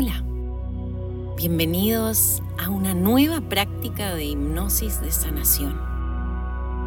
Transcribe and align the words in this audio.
Hola, 0.00 0.22
bienvenidos 1.36 2.40
a 2.56 2.70
una 2.70 2.94
nueva 2.94 3.40
práctica 3.40 4.14
de 4.14 4.26
hipnosis 4.26 5.00
de 5.00 5.10
sanación. 5.10 5.74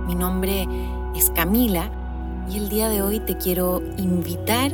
Mi 0.08 0.16
nombre 0.16 0.66
es 1.14 1.30
Camila 1.32 1.92
y 2.50 2.56
el 2.56 2.70
día 2.70 2.88
de 2.88 3.02
hoy 3.02 3.20
te 3.20 3.36
quiero 3.36 3.82
invitar 3.98 4.72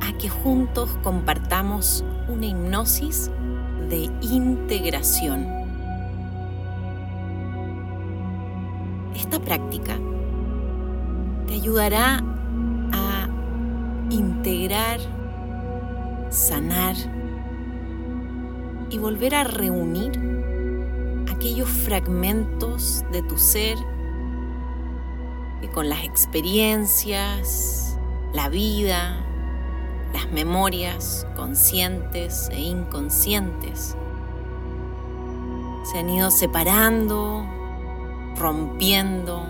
a 0.00 0.16
que 0.16 0.28
juntos 0.28 0.90
compartamos 1.02 2.04
una 2.28 2.46
hipnosis 2.46 3.32
de 3.88 4.08
integración. 4.20 5.44
Esta 9.16 9.40
práctica 9.40 9.98
te 11.48 11.54
ayudará 11.54 12.22
a 12.92 13.28
integrar, 14.08 15.00
sanar 16.28 16.94
y 18.90 18.98
volver 18.98 19.34
a 19.34 19.44
reunir 19.44 20.12
aquellos 21.32 21.68
fragmentos 21.68 23.04
de 23.12 23.22
tu 23.22 23.38
ser 23.38 23.78
que 25.60 25.68
con 25.68 25.88
las 25.88 26.04
experiencias, 26.04 27.98
la 28.32 28.48
vida, 28.48 29.24
las 30.12 30.30
memorias 30.32 31.26
conscientes 31.36 32.48
e 32.50 32.60
inconscientes 32.60 33.96
se 35.84 35.98
han 35.98 36.10
ido 36.10 36.30
separando, 36.30 37.44
rompiendo 38.36 39.42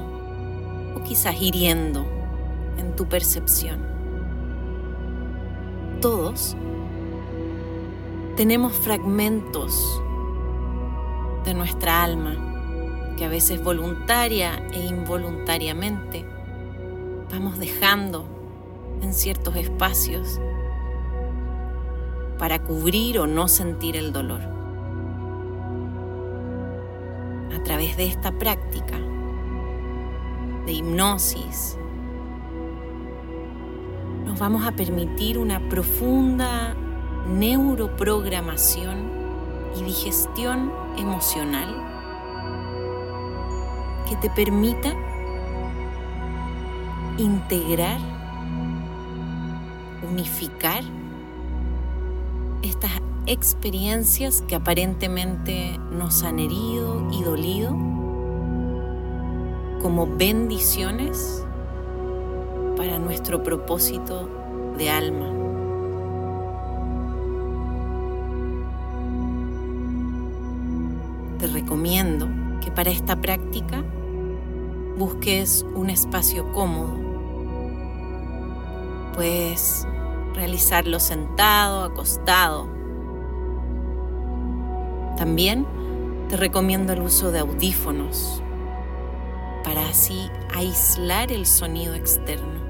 o 0.96 1.02
quizás 1.02 1.40
hiriendo 1.40 2.04
en 2.78 2.94
tu 2.96 3.06
percepción. 3.06 3.80
Todos 6.00 6.56
tenemos 8.36 8.72
fragmentos 8.72 10.02
de 11.44 11.54
nuestra 11.54 12.02
alma 12.02 13.14
que 13.16 13.24
a 13.24 13.28
veces 13.28 13.62
voluntaria 13.62 14.66
e 14.72 14.80
involuntariamente 14.80 16.24
vamos 17.30 17.58
dejando 17.58 18.26
en 19.02 19.14
ciertos 19.14 19.56
espacios 19.56 20.40
para 22.38 22.58
cubrir 22.58 23.18
o 23.18 23.26
no 23.26 23.48
sentir 23.48 23.96
el 23.96 24.12
dolor. 24.12 24.40
A 27.54 27.62
través 27.62 27.96
de 27.96 28.06
esta 28.06 28.32
práctica 28.32 28.98
de 30.64 30.72
hipnosis, 30.72 31.76
nos 34.24 34.38
vamos 34.38 34.66
a 34.66 34.72
permitir 34.72 35.36
una 35.36 35.60
profunda 35.68 36.74
neuroprogramación 37.28 38.98
y 39.78 39.82
digestión 39.82 40.72
emocional 40.96 41.68
que 44.08 44.16
te 44.16 44.30
permita 44.30 44.92
integrar, 47.18 48.00
unificar 50.10 50.82
estas 52.62 52.90
experiencias 53.26 54.42
que 54.48 54.56
aparentemente 54.56 55.78
nos 55.92 56.22
han 56.24 56.38
herido 56.38 57.08
y 57.12 57.22
dolido 57.22 57.70
como 59.80 60.06
bendiciones 60.06 61.44
para 62.76 62.98
nuestro 62.98 63.42
propósito 63.42 64.28
de 64.76 64.90
alma. 64.90 65.39
Para 72.80 72.92
esta 72.92 73.14
práctica 73.14 73.84
busques 74.96 75.66
un 75.74 75.90
espacio 75.90 76.50
cómodo. 76.54 76.96
Puedes 79.12 79.86
realizarlo 80.32 80.98
sentado, 80.98 81.84
acostado. 81.84 82.70
También 85.18 85.66
te 86.30 86.38
recomiendo 86.38 86.94
el 86.94 87.02
uso 87.02 87.30
de 87.30 87.40
audífonos 87.40 88.42
para 89.62 89.86
así 89.86 90.30
aislar 90.54 91.32
el 91.32 91.44
sonido 91.44 91.92
externo. 91.94 92.60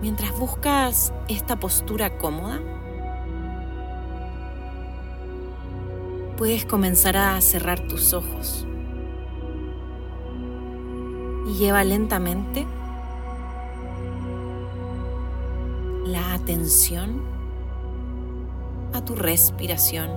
Mientras 0.00 0.32
buscas 0.38 1.12
esta 1.28 1.60
postura 1.60 2.16
cómoda, 2.16 2.58
puedes 6.44 6.66
comenzar 6.66 7.16
a 7.16 7.40
cerrar 7.40 7.80
tus 7.88 8.12
ojos 8.12 8.66
y 11.48 11.54
lleva 11.54 11.82
lentamente 11.84 12.66
la 16.04 16.34
atención 16.34 17.22
a 18.92 19.02
tu 19.02 19.14
respiración 19.14 20.10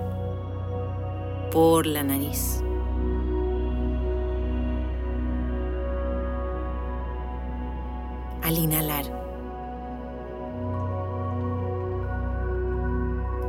por 1.50 1.86
la 1.86 2.02
nariz. 2.02 2.62
Al 8.42 8.58
inhalar, 8.58 9.06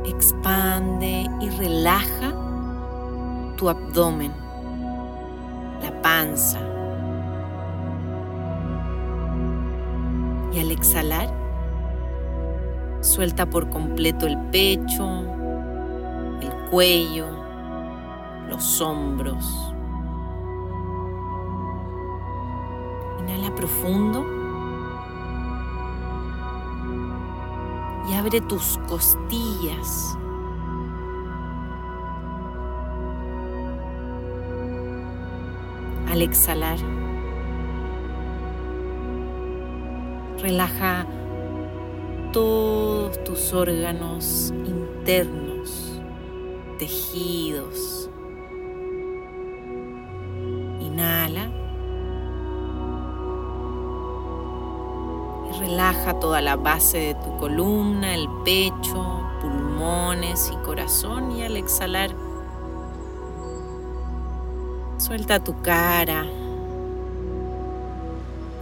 expande 0.06 1.26
y 1.42 1.50
relaja 1.50 2.39
tu 3.60 3.68
abdomen, 3.68 4.32
la 5.82 5.92
panza. 6.00 6.58
Y 10.50 10.60
al 10.60 10.70
exhalar, 10.70 11.28
Suelta 13.02 13.46
por 13.46 13.70
completo 13.70 14.26
el 14.26 14.36
pecho, 14.50 15.22
el 16.42 16.52
cuello, 16.70 17.26
los 18.50 18.78
hombros. 18.82 19.72
Inhala 23.20 23.54
profundo 23.54 24.26
y 28.06 28.12
abre 28.12 28.42
tus 28.42 28.78
costillas. 28.86 30.18
Al 36.10 36.22
exhalar, 36.22 36.76
relaja 40.42 41.06
todos 42.32 43.22
tus 43.22 43.52
órganos 43.52 44.52
internos, 44.66 46.00
tejidos. 46.78 48.10
Inhala. 50.80 51.48
Y 55.48 55.58
relaja 55.60 56.18
toda 56.18 56.40
la 56.40 56.56
base 56.56 56.98
de 56.98 57.14
tu 57.14 57.36
columna, 57.36 58.16
el 58.16 58.28
pecho, 58.44 59.22
pulmones 59.40 60.50
y 60.52 60.56
corazón. 60.64 61.30
Y 61.30 61.42
al 61.44 61.56
exhalar, 61.56 62.10
suelta 65.10 65.42
tu 65.42 65.60
cara 65.60 66.24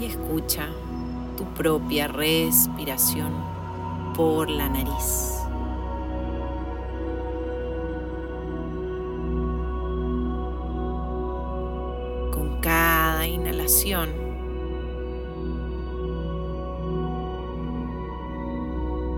y 0.01 0.07
escucha 0.07 0.67
tu 1.37 1.45
propia 1.45 2.09
respiración 2.09 3.35
por 4.17 4.49
la 4.49 4.67
nariz. 4.67 5.43
Con 12.33 12.59
cada 12.63 13.27
inhalación, 13.27 14.09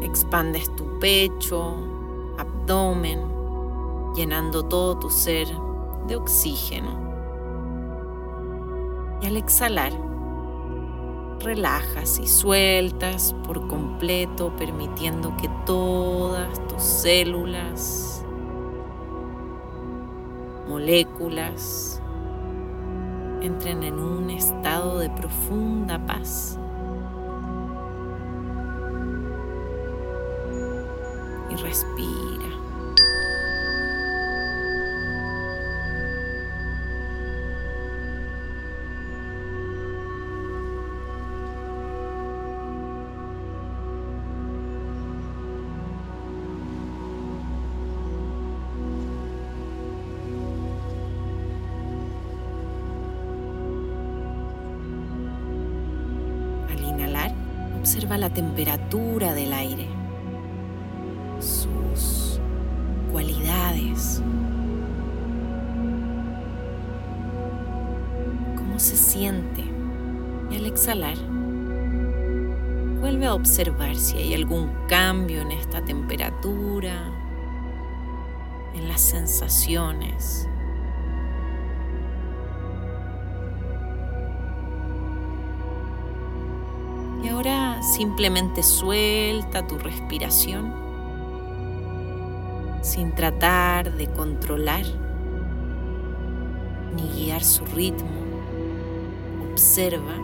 expandes 0.02 0.74
tu 0.74 0.98
pecho, 0.98 1.76
abdomen, 2.38 3.20
llenando 4.16 4.64
todo 4.64 4.98
tu 4.98 5.08
ser 5.08 5.46
de 6.08 6.16
oxígeno 6.16 7.09
y 9.22 9.26
al 9.26 9.36
exhalar, 9.36 9.92
relajas 11.40 12.18
y 12.18 12.26
sueltas 12.26 13.34
por 13.44 13.66
completo, 13.68 14.54
permitiendo 14.56 15.36
que 15.36 15.48
todas 15.66 16.66
tus 16.68 16.82
células, 16.82 18.24
moléculas, 20.68 22.02
entren 23.42 23.82
en 23.82 23.98
un 23.98 24.30
estado 24.30 24.98
de 24.98 25.10
profunda 25.10 25.98
paz. 26.06 26.58
Y 31.50 31.56
respira 31.56 32.39
Observa 57.92 58.18
la 58.18 58.30
temperatura 58.30 59.34
del 59.34 59.52
aire, 59.52 59.88
sus 61.40 62.38
cualidades, 63.10 64.22
cómo 68.56 68.78
se 68.78 68.94
siente. 68.94 69.64
Y 70.52 70.56
al 70.56 70.66
exhalar, 70.66 71.16
vuelve 73.00 73.26
a 73.26 73.34
observar 73.34 73.96
si 73.96 74.18
hay 74.18 74.34
algún 74.34 74.70
cambio 74.86 75.40
en 75.40 75.50
esta 75.50 75.84
temperatura, 75.84 76.94
en 78.72 78.86
las 78.86 79.00
sensaciones. 79.00 80.48
Simplemente 87.80 88.62
suelta 88.62 89.66
tu 89.66 89.78
respiración 89.78 90.74
sin 92.82 93.14
tratar 93.14 93.96
de 93.96 94.06
controlar 94.12 94.84
ni 96.94 97.02
guiar 97.08 97.42
su 97.42 97.64
ritmo. 97.66 98.08
Observa 99.50 100.14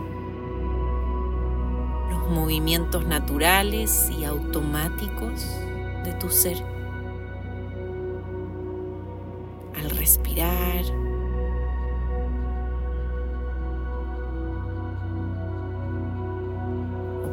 los 2.11 2.29
movimientos 2.29 3.05
naturales 3.05 4.11
y 4.19 4.25
automáticos 4.25 5.45
de 6.03 6.13
tu 6.13 6.29
ser. 6.29 6.57
Al 9.75 9.89
respirar, 9.91 10.83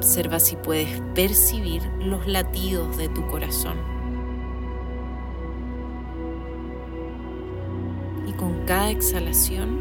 Observa 0.05 0.39
si 0.39 0.57
puedes 0.57 1.01
percibir 1.15 1.83
los 1.99 2.27
latidos 2.27 2.99
de 2.99 3.09
tu 3.09 3.27
corazón. 3.27 3.79
Y 8.29 8.33
con 8.35 8.67
cada 8.67 8.91
exhalación 8.91 9.81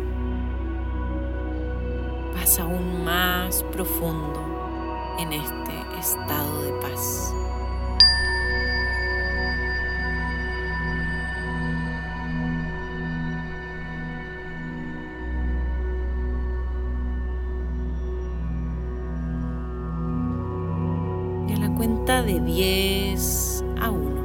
vas 2.34 2.58
aún 2.58 3.04
más 3.04 3.64
profundo 3.64 4.40
en 5.20 5.34
este 5.34 6.00
estado 6.00 6.62
de 6.62 6.72
paz. 6.80 7.34
De 22.26 22.40
10 22.40 23.64
a 23.82 23.90
1. 23.90 24.22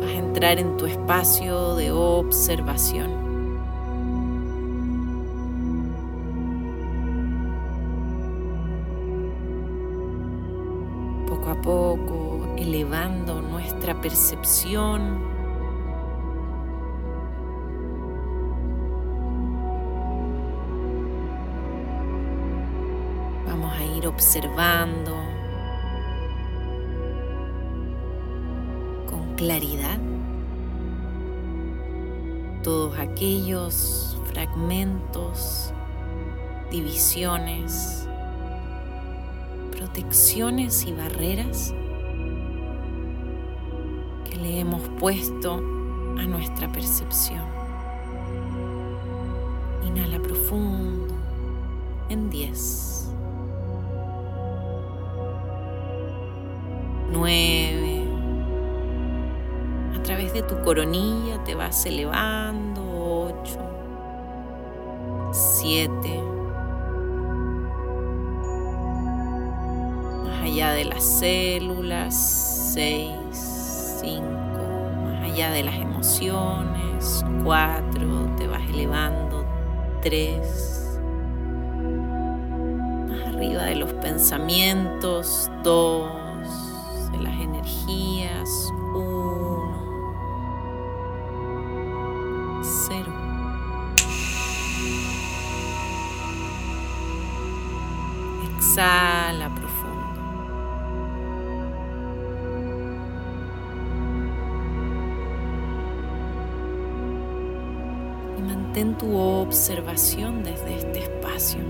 Vas 0.00 0.10
a 0.10 0.12
entrar 0.12 0.58
en 0.58 0.76
tu 0.76 0.86
espacio 0.86 1.74
de 1.74 1.90
observación. 1.90 3.10
Poco 11.26 11.50
a 11.50 11.60
poco, 11.60 12.54
elevando 12.56 13.42
nuestra 13.42 14.00
percepción 14.00 15.33
observando 24.14 25.12
con 29.10 29.34
claridad 29.34 29.98
todos 32.62 32.96
aquellos 32.96 34.16
fragmentos, 34.26 35.74
divisiones, 36.70 38.08
protecciones 39.76 40.86
y 40.86 40.92
barreras 40.92 41.74
que 44.30 44.36
le 44.36 44.60
hemos 44.60 44.88
puesto 45.00 45.56
a 45.56 46.24
nuestra 46.24 46.70
percepción. 46.70 47.63
Coronilla 60.74 61.38
te 61.44 61.54
vas 61.54 61.86
elevando. 61.86 62.82
8. 63.30 63.60
7. 65.30 66.20
Más 70.24 70.42
allá 70.42 70.72
de 70.72 70.84
las 70.86 71.04
células. 71.04 72.72
6. 72.74 73.12
5. 74.00 74.24
Más 75.04 75.30
allá 75.30 75.52
de 75.52 75.62
las 75.62 75.76
emociones. 75.76 77.24
4. 77.44 78.34
Te 78.36 78.48
vas 78.48 78.68
elevando. 78.68 79.46
3. 80.02 80.98
Más 83.10 83.28
arriba 83.32 83.62
de 83.62 83.76
los 83.76 83.92
pensamientos. 83.92 85.48
2 85.62 86.23
Cero. 92.64 93.12
Exhala 98.56 99.54
profundo. 99.54 100.20
Y 108.38 108.42
mantén 108.42 108.96
tu 108.96 109.14
observación 109.14 110.42
desde 110.42 110.76
este 110.78 111.00
espacio. 111.00 111.60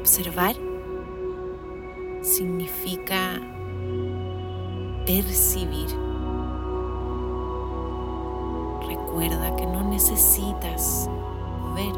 Observar 0.00 0.56
significa 2.22 3.40
percibir. 5.04 6.05
Recuerda 9.16 9.56
que 9.56 9.64
no 9.64 9.82
necesitas 9.82 11.08
ver. 11.74 11.94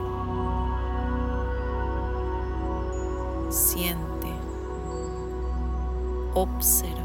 Siente. 3.51 4.29
Observa. 6.35 7.03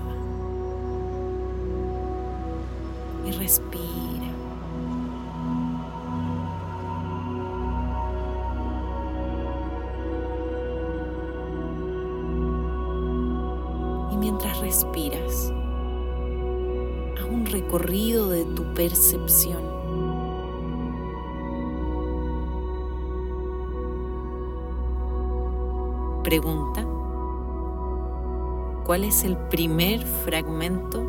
Y 3.25 3.31
respira. 3.31 4.27
mientras 14.19 14.59
respiras. 14.61 15.51
a 17.19 17.25
un 17.25 17.45
recorrido 17.47 18.29
de 18.29 18.45
tu 18.45 18.63
percepción. 18.75 19.72
Pregunta, 26.23 26.85
¿cuál 28.85 29.03
es 29.03 29.23
el 29.23 29.37
primer 29.37 30.01
fragmento 30.01 31.03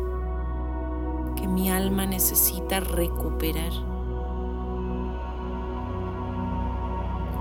que 1.35 1.47
mi 1.47 1.69
alma 1.69 2.05
necesita 2.05 2.79
recuperar? 2.81 3.71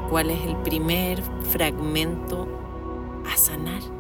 ¿Cuál 0.09 0.31
es 0.31 0.45
el 0.47 0.57
primer 0.59 1.23
fragmento 1.43 2.47
a 3.27 3.37
sanar. 3.37 3.94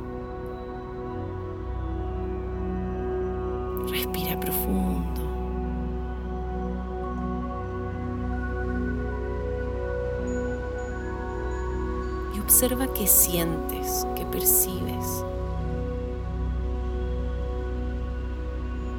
Observa 12.64 12.90
qué 12.94 13.06
sientes, 13.06 14.06
qué 14.16 14.24
percibes. 14.24 15.22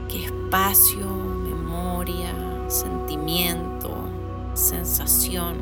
Qué 0.07 0.25
espacio, 0.25 1.07
memoria, 1.07 2.31
sentimiento, 2.67 3.89
sensación. 4.53 5.55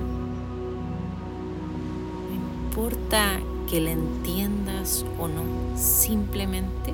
No 2.27 2.33
importa 2.33 3.39
que 3.69 3.79
la 3.79 3.91
entiendas 3.91 5.05
o 5.17 5.29
no, 5.29 5.77
simplemente 5.77 6.93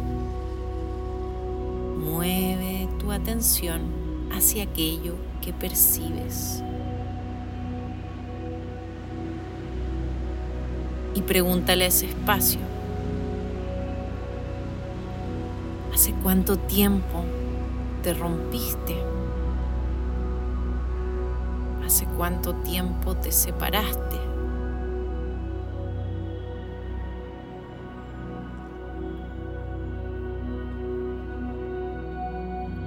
mueve 1.98 2.88
tu 3.00 3.12
atención 3.12 3.82
hacia 4.32 4.66
aquello 4.66 5.16
que 5.42 5.54
percibes. 5.54 6.62
Y 11.16 11.22
pregúntale 11.22 11.86
a 11.86 11.88
ese 11.88 12.06
espacio, 12.06 12.60
¿hace 15.94 16.14
cuánto 16.24 16.58
tiempo 16.58 17.24
te 18.04 18.14
rompiste? 18.14 18.96
¿Hace 21.86 22.06
cuánto 22.06 22.54
tiempo 22.56 23.16
te 23.16 23.32
separaste? 23.32 24.16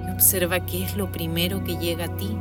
Y 0.07 0.11
observa 0.11 0.65
qué 0.65 0.85
es 0.85 0.95
lo 0.95 1.11
primero 1.11 1.63
que 1.63 1.77
llega 1.77 2.05
a 2.05 2.15
ti 2.15 2.37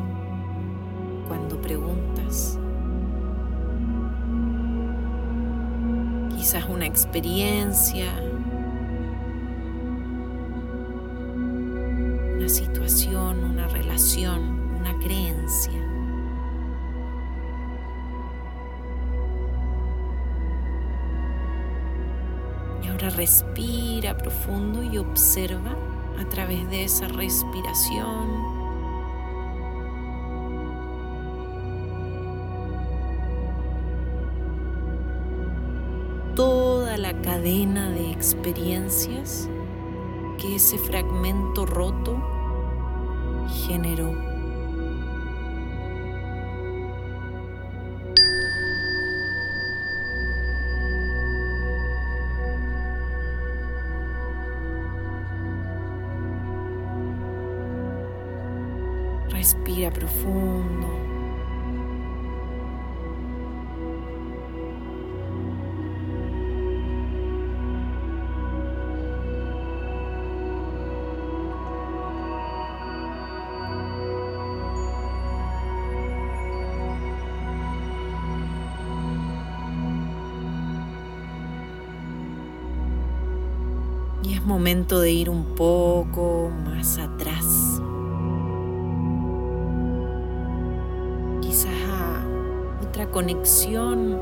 experiencia, 7.15 8.11
una 12.39 12.49
situación, 12.49 13.45
una 13.45 13.69
relación, 13.69 14.41
una 14.81 14.99
creencia. 14.99 15.79
Y 22.83 22.89
ahora 22.89 23.11
respira 23.11 24.17
profundo 24.17 24.83
y 24.83 24.97
observa 24.97 25.77
a 26.19 26.25
través 26.31 26.67
de 26.71 26.85
esa 26.85 27.09
respiración. 27.09 28.62
Cadena 37.43 37.91
de 37.91 38.13
experiencias 38.13 39.49
que 40.39 40.55
ese 40.55 40.79
fragmento 40.79 41.67
roto 41.67 42.17
generó. 43.67 44.13
Respira 59.31 59.91
profundo. 59.91 61.02
De 85.01 85.11
ir 85.11 85.31
un 85.31 85.45
poco 85.55 86.51
más 86.65 86.99
atrás. 86.99 87.81
Quizás 91.41 91.73
a 91.89 92.25
otra 92.83 93.11
conexión 93.11 94.21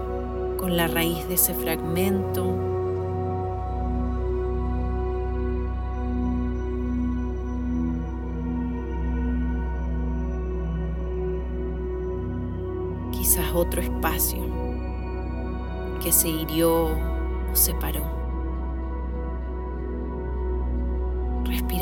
con 0.58 0.76
la 0.76 0.86
raíz 0.86 1.26
de 1.28 1.34
ese 1.34 1.54
fragmento. 1.54 2.54
Quizás 13.12 13.46
otro 13.54 13.80
espacio 13.80 14.38
que 16.02 16.12
se 16.12 16.28
hirió 16.28 16.86
o 16.86 17.54
separó. 17.54 18.19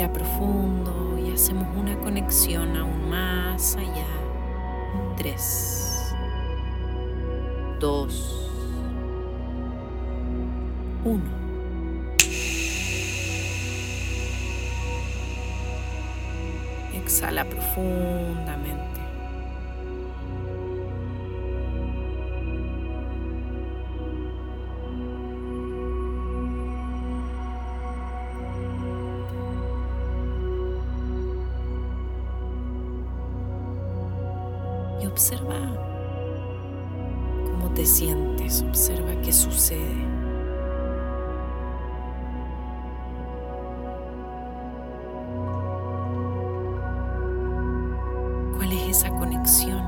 Profundo 0.07 1.19
y 1.19 1.33
hacemos 1.33 1.67
una 1.76 1.99
conexión 1.99 2.76
aún 2.76 3.11
más 3.11 3.75
allá. 3.75 4.07
Tres, 5.17 6.14
dos, 7.81 8.49
uno. 11.05 11.25
Exhala 16.95 17.45
profundamente. 17.45 18.98
Observa 35.18 35.58
cómo 37.44 37.75
te 37.75 37.84
sientes, 37.84 38.62
observa 38.62 39.20
qué 39.20 39.32
sucede. 39.32 40.06
¿Cuál 48.56 48.72
es 48.72 48.96
esa 48.96 49.10
conexión? 49.10 49.82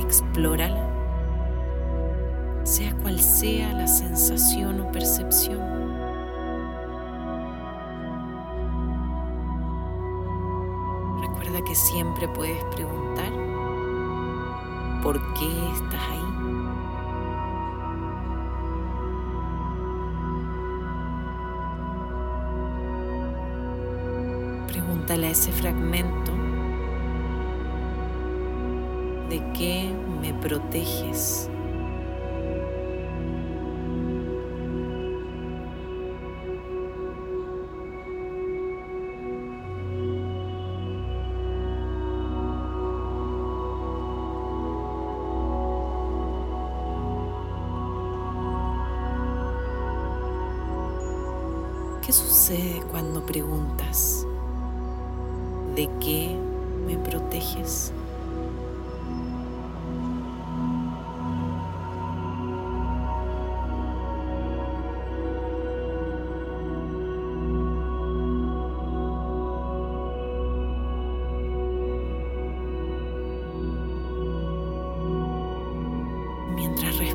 Explórala, 0.00 0.86
sea 2.64 2.94
cual 2.96 3.18
sea 3.18 3.72
la 3.72 3.86
sensación 3.86 4.82
o 4.82 4.92
percepción. 4.92 5.91
Que 11.60 11.76
siempre 11.76 12.26
puedes 12.28 12.62
preguntar 12.74 13.30
por 15.02 15.16
qué 15.34 15.46
estás 15.74 16.02
ahí. 16.10 16.18
Pregúntale 24.66 25.28
a 25.28 25.30
ese 25.30 25.52
fragmento 25.52 26.32
de 29.28 29.42
qué 29.52 29.94
me 30.20 30.34
proteges. 30.34 31.48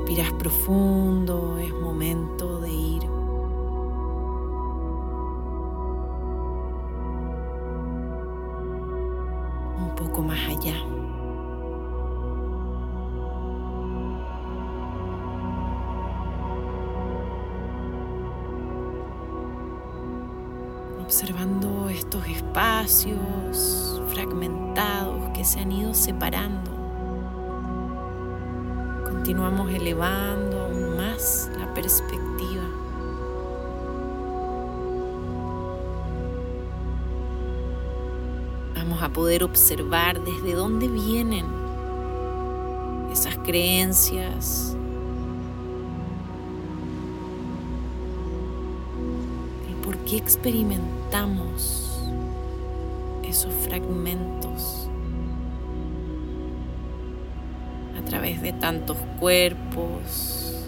Respiras 0.08 0.32
profundo, 0.34 1.58
es 1.58 1.74
momento 1.74 2.62
de 2.62 2.72
ir 2.72 3.04
un 9.78 9.94
poco 9.98 10.22
más 10.22 10.40
allá. 10.48 10.76
Observando 21.04 21.90
estos 21.90 22.26
espacios 22.28 24.02
fragmentados 24.08 25.32
que 25.34 25.44
se 25.44 25.60
han 25.60 25.74
ido 25.74 25.94
separando 25.94 26.77
continuamos 29.28 29.70
elevando 29.74 30.58
aún 30.58 30.96
más 30.96 31.52
la 31.60 31.74
perspectiva. 31.74 32.64
Vamos 38.74 39.04
a 39.04 39.10
poder 39.10 39.44
observar 39.44 40.24
desde 40.24 40.54
dónde 40.54 40.88
vienen 40.88 41.46
esas 43.12 43.38
creencias, 43.40 44.78
por 49.84 49.98
qué 50.06 50.16
experimentamos 50.16 52.00
esos 53.24 53.54
fragmentos. 53.54 54.87
Través 58.08 58.42
de 58.42 58.54
tantos 58.54 58.98
cuerpos, 59.20 60.64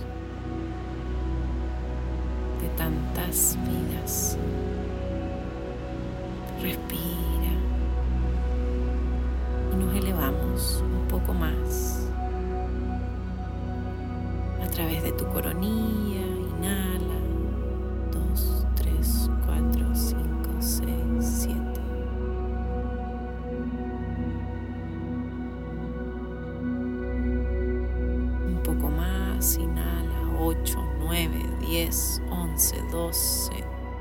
de 2.62 2.68
tantas 2.78 3.58
vidas. 3.66 4.38
Respira 6.62 7.54
y 9.72 9.76
nos 9.78 9.96
elevamos 9.96 10.84
un 10.84 11.08
poco 11.08 11.34
más 11.34 12.10
a 14.62 14.68
través 14.70 15.02
de 15.04 15.14
tu 15.14 15.26
coronilla. 15.30 16.22
Inhala. 16.58 17.09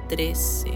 13. 0.09 0.71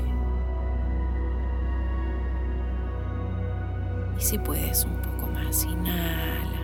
Y 4.18 4.20
si 4.20 4.38
puedes, 4.38 4.84
un 4.84 4.96
poco 5.02 5.26
más, 5.32 5.64
inhala. 5.64 6.60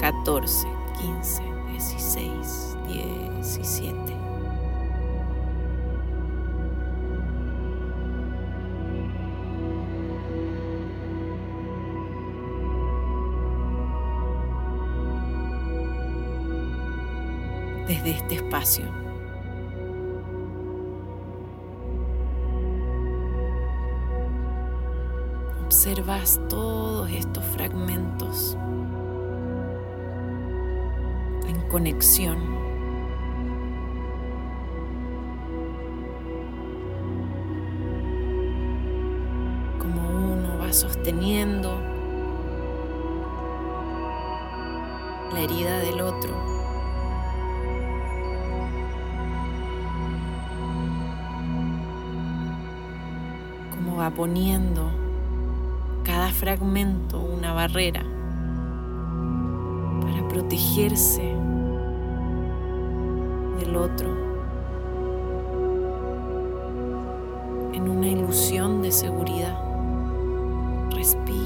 14, 0.00 0.68
15, 1.00 1.42
16, 1.72 2.76
17. 2.86 4.24
desde 17.86 18.10
este 18.10 18.34
espacio. 18.36 19.13
Observas 25.86 26.40
todos 26.48 27.10
estos 27.10 27.44
fragmentos 27.44 28.56
en 31.46 31.60
conexión. 31.68 32.38
Como 39.78 40.08
uno 40.08 40.58
va 40.58 40.72
sosteniendo 40.72 41.78
la 45.34 45.40
herida 45.40 45.80
del 45.80 46.00
otro. 46.00 46.54
va 53.96 54.10
poniendo 54.10 55.03
fragmento 56.34 57.20
una 57.20 57.52
barrera 57.52 58.02
para 60.02 60.28
protegerse 60.28 61.22
del 63.60 63.76
otro 63.76 64.08
en 67.72 67.88
una 67.88 68.08
ilusión 68.08 68.82
de 68.82 68.90
seguridad. 68.90 69.56
Respira. 70.90 71.44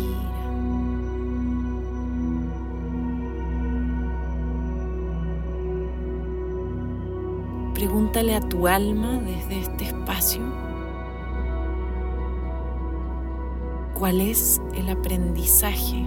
Pregúntale 7.74 8.35
a 8.35 8.40
tu 8.40 8.66
alma 8.66 9.20
desde 9.20 9.61
este 9.61 9.85
espacio 9.85 10.42
cuál 13.98 14.20
es 14.20 14.61
el 14.74 14.88
aprendizaje. 14.90 16.04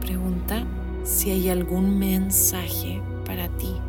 Pregunta 0.00 0.66
si 1.04 1.30
hay 1.30 1.48
algún 1.50 1.98
mensaje 1.98 3.00
para 3.24 3.48
ti. 3.58 3.83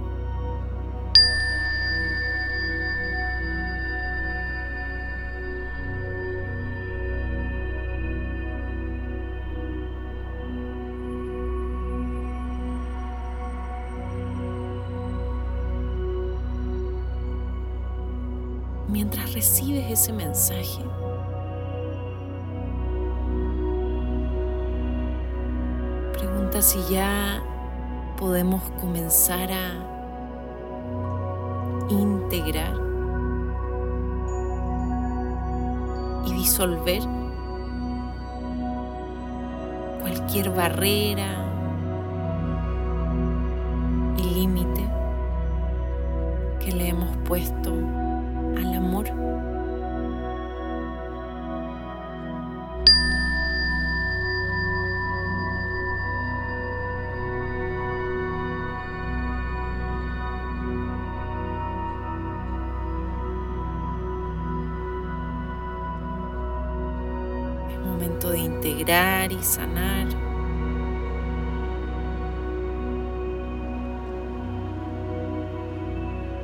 Ese 19.95 20.11
mensaje, 20.11 20.83
pregunta 26.11 26.61
si 26.61 26.83
ya 26.93 27.41
podemos 28.17 28.61
comenzar 28.81 29.49
a 29.53 29.71
integrar 31.87 32.75
y 36.25 36.33
disolver 36.33 37.01
cualquier 40.01 40.49
barrera 40.49 41.29
y 44.17 44.23
límite 44.23 44.89
que 46.59 46.73
le 46.73 46.89
hemos 46.89 47.15
puesto 47.25 47.71
al 48.57 48.73
amor 48.75 49.54
momento 67.85 68.31
de 68.31 68.39
integrar 68.39 69.31
y 69.31 69.41
sanar. 69.41 70.07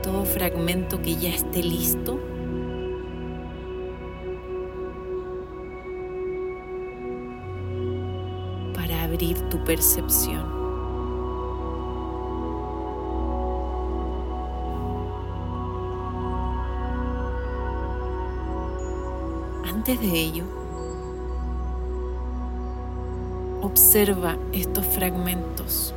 Todo 0.01 0.25
fragmento 0.25 1.01
que 1.01 1.15
ya 1.15 1.29
esté 1.29 1.61
listo 1.61 2.19
percepción. 9.71 10.43
Antes 19.63 19.97
de 20.01 20.07
ello, 20.07 20.43
observa 23.61 24.35
estos 24.51 24.85
fragmentos. 24.87 25.93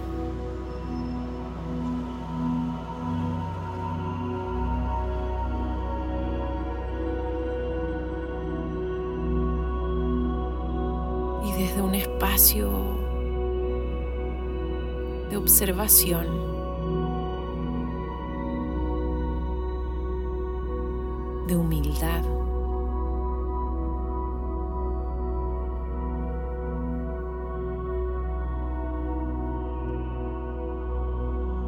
Y 11.45 11.53
desde 11.61 11.83
un 11.83 11.97
espacio 11.97 13.04
de 15.35 15.39
observación, 15.39 16.27
de 21.49 21.57
humildad, 21.57 22.23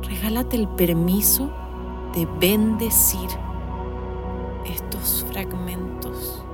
regálate 0.03 0.55
el 0.55 0.69
permiso 0.69 1.51
de 2.15 2.25
bendecir 2.39 3.29
estos 4.65 5.27
fragmentos. 5.29 6.46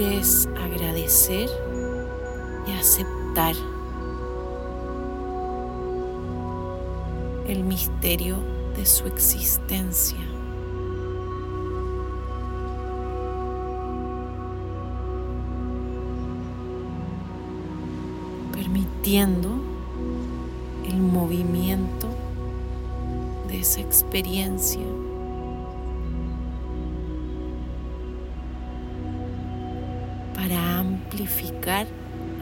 Es 0.00 0.48
agradecer 0.56 1.50
y 2.68 2.70
aceptar 2.70 3.56
el 7.48 7.64
misterio 7.64 8.36
de 8.76 8.86
su 8.86 9.06
existencia. 9.08 10.18
permitiendo 18.52 19.48
el 20.84 20.98
movimiento 20.98 22.08
de 23.48 23.60
esa 23.60 23.80
experiencia. 23.80 24.82
Para 30.38 30.78
amplificar 30.78 31.84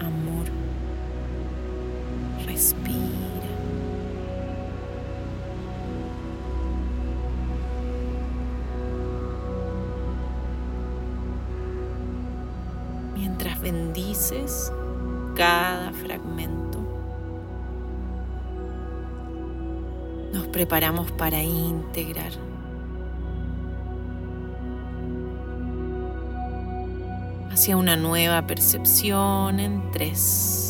amor. 0.01 0.45
Respira. 2.45 2.93
Mientras 13.15 13.59
bendices, 13.63 14.71
cada 15.35 15.91
fragmento. 15.95 16.79
Nos 20.35 20.47
preparamos 20.49 21.11
para 21.13 21.43
integrar. 21.43 22.33
Hacia 27.67 27.79
una 27.79 27.97
nueva 27.97 28.47
percepción 28.47 29.59
en 29.59 29.91
tres. 29.91 30.66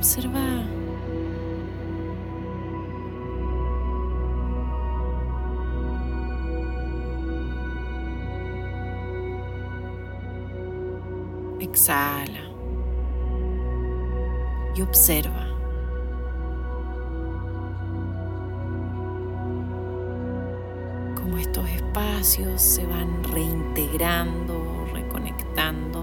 Observa 0.00 0.40
Exhala 11.60 12.40
y 14.74 14.80
observa. 14.80 15.46
cómo 21.14 21.36
estos 21.36 21.68
espacios 21.68 22.62
se 22.62 22.86
van 22.86 23.22
reintegrando, 23.24 24.86
reconectando. 24.94 25.99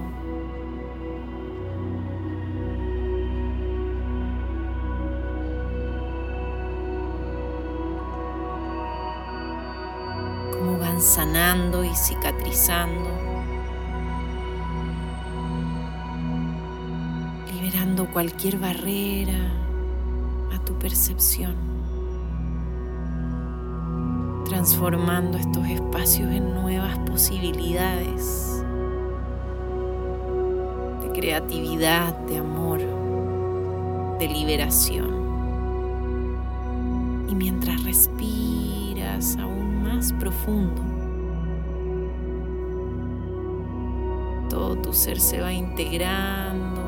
Y 11.57 11.95
cicatrizando, 11.95 13.09
liberando 17.51 18.05
cualquier 18.11 18.59
barrera 18.59 19.51
a 20.53 20.59
tu 20.63 20.77
percepción, 20.77 21.55
transformando 24.45 25.39
estos 25.39 25.67
espacios 25.67 26.31
en 26.31 26.53
nuevas 26.53 26.95
posibilidades 26.99 28.63
de 31.01 31.09
creatividad, 31.19 32.15
de 32.27 32.37
amor, 32.37 32.79
de 34.19 34.27
liberación. 34.27 35.09
Y 37.27 37.33
mientras 37.33 37.83
respiras 37.83 39.37
aún 39.37 39.81
más 39.81 40.13
profundo, 40.13 40.96
tu 44.75 44.93
ser 44.93 45.19
se 45.19 45.39
va 45.39 45.53
integrando 45.53 46.81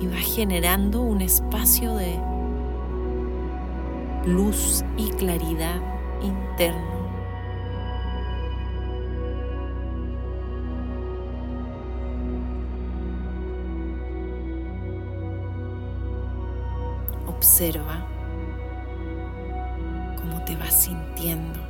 y 0.00 0.06
va 0.06 0.16
generando 0.16 1.02
un 1.02 1.20
espacio 1.20 1.94
de 1.94 2.18
luz 4.26 4.84
y 4.96 5.10
claridad 5.10 5.80
interno. 6.22 6.90
Observa 17.26 18.06
cómo 20.16 20.44
te 20.44 20.56
vas 20.56 20.82
sintiendo. 20.82 21.69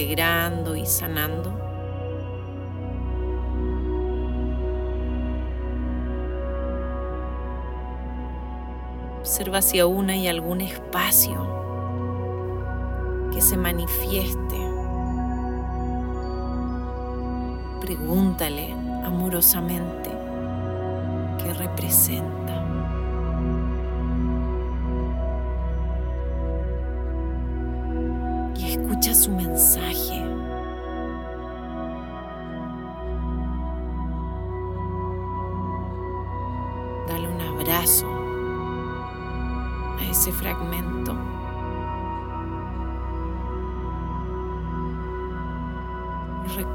Vas 0.00 0.06
reintegrando 0.06 0.76
y 0.76 0.86
sanando. 0.86 1.52
Observa 9.20 9.62
si 9.62 9.78
aún 9.78 10.10
hay 10.10 10.28
algún 10.28 10.60
espacio 10.60 11.46
que 13.32 13.40
se 13.40 13.56
manifieste. 13.56 14.56
Pregúntale 17.80 18.72
amorosamente 19.04 20.10
qué 21.38 21.52
representa. 21.54 22.59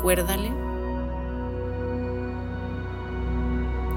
Recuérdale 0.05 0.53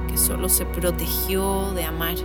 que 0.09 0.17
solo 0.17 0.49
se 0.49 0.65
protegió 0.65 1.73
de 1.73 1.85
amar. 1.85 2.17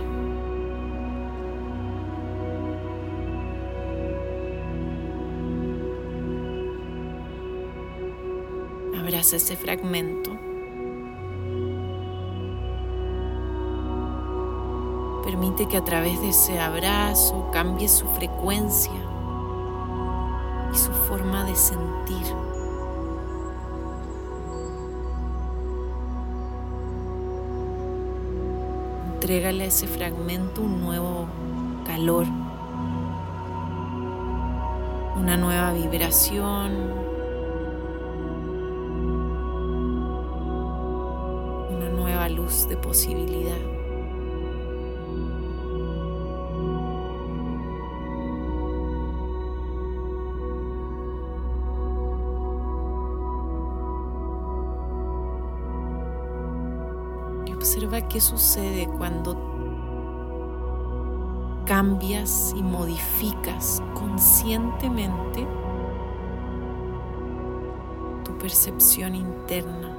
Abraza 8.98 9.36
ese 9.36 9.54
fragmento. 9.54 10.30
Permite 15.24 15.66
que 15.66 15.76
a 15.76 15.84
través 15.84 16.22
de 16.22 16.30
ese 16.30 16.58
abrazo 16.58 17.50
cambie 17.52 17.88
su 17.88 18.06
frecuencia 18.08 18.92
y 20.72 20.76
su 20.76 20.90
forma 20.90 21.44
de 21.44 21.54
sentir. 21.54 22.43
Entrégale 29.24 29.64
a 29.64 29.66
ese 29.68 29.86
fragmento 29.86 30.60
un 30.60 30.82
nuevo 30.82 31.26
calor, 31.86 32.26
una 35.16 35.38
nueva 35.38 35.72
vibración, 35.72 36.92
una 41.70 41.88
nueva 41.88 42.28
luz 42.28 42.68
de 42.68 42.76
posibilidad. 42.76 43.83
Observa 57.74 58.02
qué 58.02 58.20
sucede 58.20 58.86
cuando 58.86 59.36
cambias 61.66 62.54
y 62.56 62.62
modificas 62.62 63.82
conscientemente 63.94 65.44
tu 68.24 68.38
percepción 68.38 69.16
interna. 69.16 69.90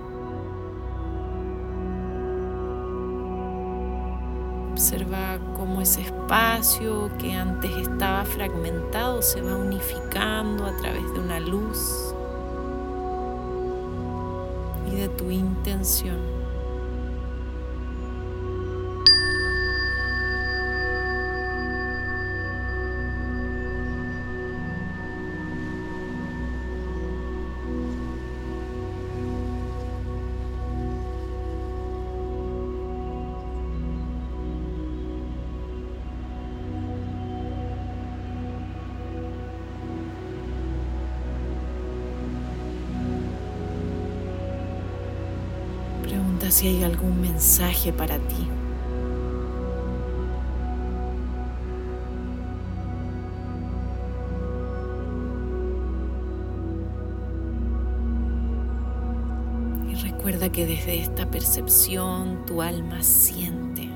Observa 4.71 5.38
cómo 5.57 5.81
ese 5.81 6.03
espacio 6.03 7.09
que 7.17 7.33
antes 7.33 7.75
estaba 7.75 8.23
fragmentado 8.23 9.21
se 9.21 9.41
va 9.41 9.53
unificando 9.53 10.65
a 10.65 10.77
través 10.77 11.11
de 11.11 11.19
una 11.19 11.41
luz 11.41 12.15
y 14.89 14.95
de 14.95 15.09
tu 15.09 15.29
intención. 15.29 16.44
Si 46.55 46.69
hay 46.69 46.83
algún 46.85 47.19
mensaje 47.19 47.91
para 47.91 48.17
ti. 48.17 48.47
Y 59.91 59.95
recuerda 59.95 60.49
que 60.49 60.65
desde 60.65 61.01
esta 61.01 61.29
percepción 61.29 62.45
tu 62.45 62.61
alma 62.61 63.03
siente. 63.03 63.89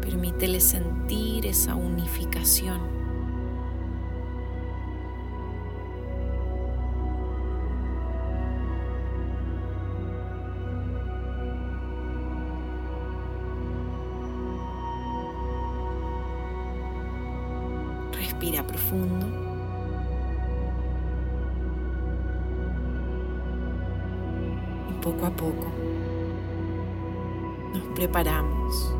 Permítele 0.00 0.58
sentir 0.58 1.46
esa 1.46 1.76
unificación. 1.76 3.01
Poco 25.02 25.26
a 25.26 25.30
poco 25.30 25.66
nos 27.74 27.82
preparamos 27.96 28.94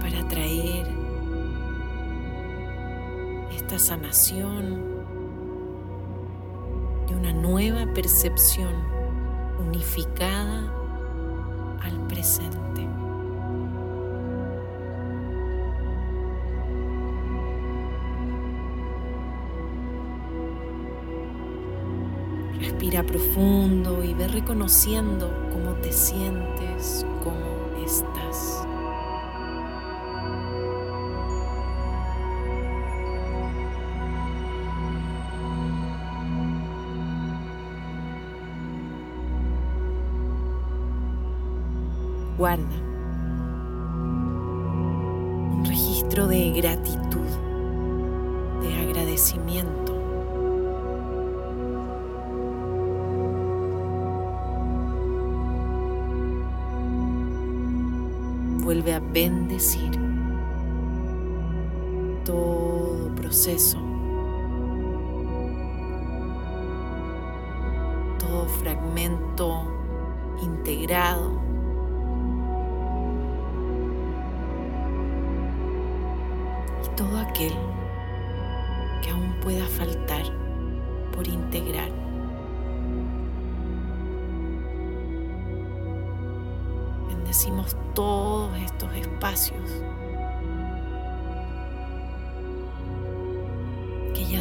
para 0.00 0.28
traer 0.28 0.86
esta 3.50 3.78
sanación 3.78 4.84
y 7.08 7.14
una 7.14 7.32
nueva 7.32 7.86
percepción 7.94 8.74
unificada 9.58 10.70
al 11.82 12.06
presente. 12.06 12.86
Respira 22.60 23.02
profundo 23.02 23.85
ve 24.16 24.28
reconociendo 24.28 25.30
cómo 25.52 25.74
te 25.74 25.92
sientes, 25.92 27.04
cómo 27.22 27.84
estás. 27.84 28.62
Guarda 42.38 42.64
un 45.52 45.64
registro 45.64 46.26
de 46.26 46.50
gratitud, 46.52 46.95
vuelve 58.66 58.94
a 58.94 58.98
bendecir 58.98 59.92
todo 62.24 63.14
proceso, 63.14 63.78
todo 68.18 68.46
fragmento 68.60 69.62
integrado. 70.42 71.40
Y 76.82 76.96
todo 76.96 77.18
aquel 77.20 77.52
que 79.00 79.10
aún 79.10 79.32
pueda 79.44 79.64
faltar 79.66 80.24
por 81.14 81.24
integrar. 81.28 82.05
Bendecimos 87.36 87.76
todos 87.92 88.56
estos 88.56 88.90
espacios 88.94 89.60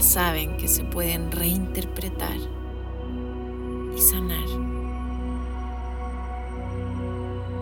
saben 0.06 0.56
que 0.58 0.68
se 0.68 0.84
pueden 0.84 1.32
reinterpretar 1.32 2.38
y 3.96 4.00
sanar 4.00 4.46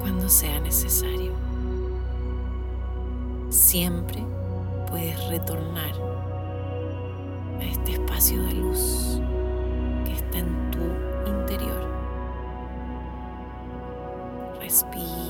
cuando 0.01 0.29
sea 0.29 0.59
necesario. 0.59 1.31
Siempre 3.49 4.23
puedes 4.89 5.27
retornar 5.29 5.93
a 7.59 7.63
este 7.63 7.93
espacio 7.93 8.43
de 8.43 8.53
luz 8.53 9.19
que 10.05 10.13
está 10.13 10.39
en 10.39 10.71
tu 10.71 11.29
interior. 11.29 11.89
Respira. 14.59 15.22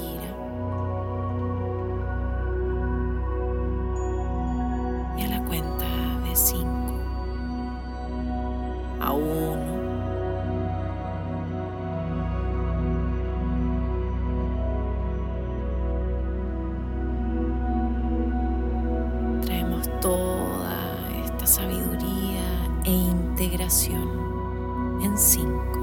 Cinco, 25.15 25.79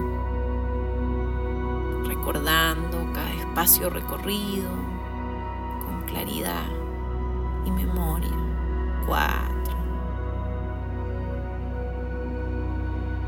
recordando 2.05 2.99
cada 3.13 3.33
espacio 3.35 3.91
recorrido 3.91 4.71
con 5.85 6.03
claridad 6.07 6.69
y 7.65 7.71
memoria. 7.71 8.31
Cuatro. 9.07 9.51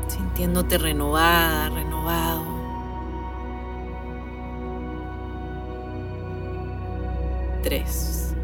Sintiéndote 0.07 0.77
renovada, 0.77 1.69
renovado. 1.69 2.43
Tres. 7.63 8.35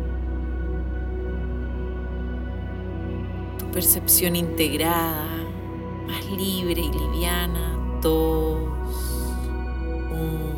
Tu 3.57 3.65
percepción 3.71 4.35
integrada, 4.35 5.38
libre 6.39 6.81
y 6.81 6.91
liviana. 6.91 7.77
Dos. 8.01 8.57
Uno. 10.09 10.49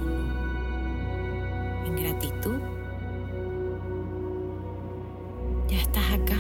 En 1.86 1.96
gratitud. 1.96 2.60
Ya 5.67 5.78
estás 5.78 6.12
acá. 6.12 6.38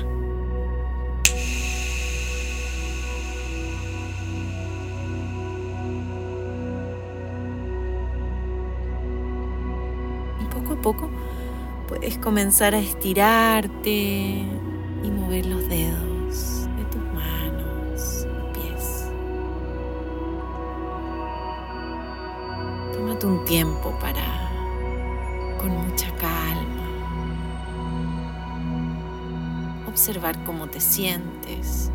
Y 10.39 10.45
poco 10.53 10.73
a 10.73 10.81
poco 10.81 11.09
puedes 11.87 12.17
comenzar 12.19 12.75
a 12.75 12.79
estirarte 12.79 13.89
y 15.03 15.11
mover 15.11 15.47
los 15.47 15.67
dedos 15.67 16.10
tiempo 23.51 23.93
para, 23.99 24.49
con 25.59 25.71
mucha 25.71 26.09
calma, 26.15 26.87
observar 29.89 30.41
cómo 30.45 30.67
te 30.67 30.79
sientes. 30.79 31.91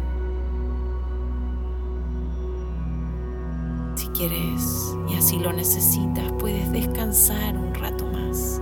Si 3.95 4.07
quieres 4.09 4.95
y 5.09 5.15
así 5.15 5.39
lo 5.39 5.51
necesitas, 5.55 6.31
puedes 6.39 6.71
descansar 6.73 7.57
un 7.57 7.75
rato 7.75 8.05
más. 8.05 8.61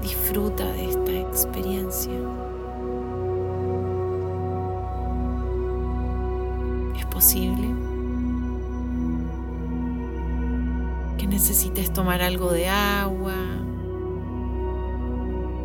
Disfruta 0.00 0.64
de 0.66 0.88
esta 0.88 1.12
experiencia. 1.18 2.12
Es 6.96 7.06
posible 7.06 7.85
necesites 11.36 11.92
tomar 11.92 12.22
algo 12.22 12.50
de 12.50 12.66
agua 12.66 13.34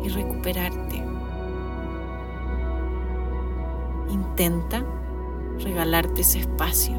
y 0.04 0.08
recuperarte. 0.10 1.02
Intenta 4.10 4.84
regalarte 5.60 6.20
ese 6.20 6.40
espacio. 6.40 6.92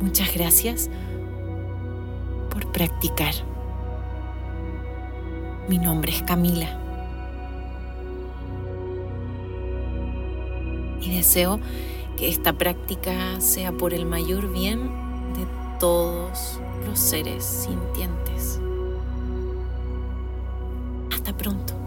Muchas 0.00 0.34
gracias 0.34 0.88
por 2.48 2.72
practicar. 2.72 3.34
Mi 5.68 5.76
nombre 5.76 6.12
es 6.12 6.22
Camila. 6.22 6.66
Y 11.02 11.14
deseo 11.14 11.60
que 12.16 12.28
esta 12.28 12.54
práctica 12.54 13.40
sea 13.40 13.72
por 13.72 13.92
el 13.92 14.06
mayor 14.06 14.50
bien 14.50 14.88
de 15.34 15.46
todos 15.78 16.58
los 16.86 16.98
seres 16.98 17.44
sintientes. 17.44 18.60
Hasta 21.12 21.36
pronto. 21.36 21.77